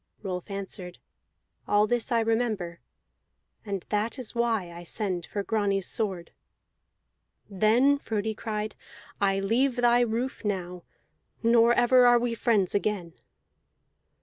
Rolf 0.23 0.49
answered: 0.49 0.97
"All 1.67 1.85
this 1.85 2.11
I 2.11 2.21
remember, 2.21 2.81
and 3.63 3.85
that 3.89 4.17
is 4.17 4.33
why 4.33 4.71
I 4.71 4.81
send 4.81 5.27
for 5.27 5.43
Grani's 5.43 5.85
sword." 5.85 6.31
"Then," 7.47 7.99
Frodi 7.99 8.33
cried, 8.33 8.73
"I 9.21 9.39
leave 9.39 9.75
thy 9.75 9.99
roof 9.99 10.43
now, 10.43 10.85
nor 11.43 11.73
ever 11.75 12.07
are 12.07 12.17
we 12.17 12.33
friends 12.33 12.73
again!" 12.73 13.13